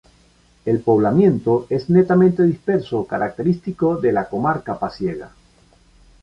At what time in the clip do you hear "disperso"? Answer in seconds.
2.41-3.05